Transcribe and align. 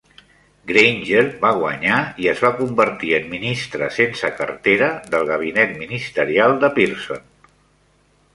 Granger 0.69 1.19
va 1.43 1.51
guanyar 1.59 1.97
i 2.23 2.29
es 2.31 2.41
va 2.45 2.51
convertir 2.61 3.11
en 3.17 3.29
ministre 3.35 3.91
sense 3.99 4.33
cartera 4.41 4.89
del 5.13 5.29
gabinet 5.33 5.77
ministerial 5.85 6.57
de 6.67 6.73
Pearson. 6.81 7.25